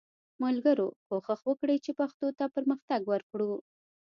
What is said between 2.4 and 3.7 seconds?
پرمختګ ورکړو